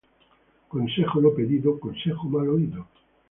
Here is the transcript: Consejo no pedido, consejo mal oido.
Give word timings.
Consejo 0.67 1.21
no 1.21 1.29
pedido, 1.35 1.79
consejo 1.79 2.25
mal 2.27 2.47
oido. 2.49 2.87